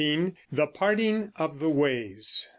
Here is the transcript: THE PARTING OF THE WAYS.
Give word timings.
THE 0.51 0.65
PARTING 0.65 1.31
OF 1.35 1.59
THE 1.59 1.69
WAYS. 1.69 2.49